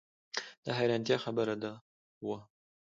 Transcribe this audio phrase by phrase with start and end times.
[0.65, 1.73] د حیرانتیا خبره دا
[2.27, 2.39] وه.